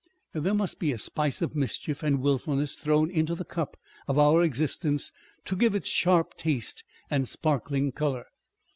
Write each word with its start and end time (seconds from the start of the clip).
There 0.33 0.55
must 0.55 0.79
be 0.79 0.91
a 0.91 0.97
spice 0.97 1.43
of 1.43 1.55
mischief 1.55 2.01
and 2.01 2.21
wilfulness 2.23 2.73
thrown 2.73 3.11
into 3.11 3.35
the 3.35 3.45
cup 3.45 3.77
of 4.07 4.17
our 4.17 4.41
existence 4.41 5.11
to 5.45 5.55
give 5.55 5.75
it 5.75 5.83
its 5.83 5.89
sharp 5.89 6.33
taste 6.37 6.83
and 7.11 7.27
sparkling 7.27 7.91
colour. 7.91 8.25